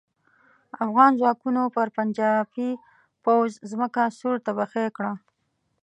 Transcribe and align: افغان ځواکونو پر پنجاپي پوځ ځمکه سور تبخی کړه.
افغان 0.85 1.11
ځواکونو 1.19 1.61
پر 1.75 1.87
پنجاپي 1.95 2.69
پوځ 3.23 3.51
ځمکه 3.71 4.03
سور 4.19 4.35
تبخی 4.45 4.85
کړه. 4.97 5.13